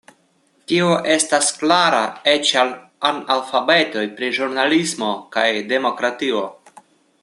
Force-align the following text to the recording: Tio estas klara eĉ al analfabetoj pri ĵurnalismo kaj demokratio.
Tio 0.69 0.87
estas 1.15 1.49
klara 1.59 1.99
eĉ 2.33 2.55
al 2.63 2.73
analfabetoj 3.11 4.07
pri 4.17 4.33
ĵurnalismo 4.39 5.15
kaj 5.37 5.49
demokratio. 5.75 6.45